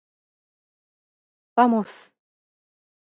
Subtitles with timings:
[1.53, 2.11] ばもす。